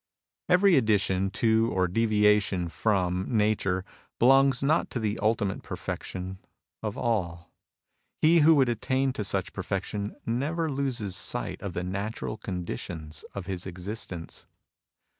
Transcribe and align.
•••Every 0.55 0.77
addition 0.77 1.29
to 1.29 1.69
or 1.71 1.87
deviation 1.87 2.69
from 2.69 3.27
nature 3.37 3.85
belongs 4.17 4.63
not 4.63 4.89
to 4.89 4.99
the 4.99 5.19
ultimate 5.21 5.61
perfection 5.61 6.39
of 6.81 6.97
all. 6.97 7.51
He 8.19 8.39
who 8.39 8.55
would 8.55 8.67
attain 8.67 9.13
to 9.13 9.23
such 9.23 9.53
perfection 9.53 10.15
never 10.25 10.71
loses 10.71 11.15
sight 11.15 11.61
of 11.61 11.73
the 11.73 11.83
natural 11.83 12.35
conditions 12.37 13.23
of 13.35 13.45
his 13.45 13.67
exist 13.67 14.11
ence. 14.11 14.47